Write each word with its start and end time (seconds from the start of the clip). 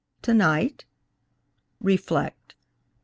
tonight? 0.23 0.85
Reflect. 1.79 2.55